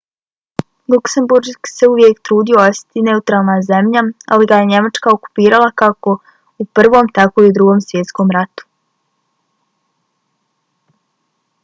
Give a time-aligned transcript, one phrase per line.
[0.93, 4.01] luksemburg se uvijek trudio ostati neutralna zemlja
[4.37, 6.15] ali ga je njemačka okupirala kako
[6.65, 8.67] u prvom tako i u drugom svjetskom ratu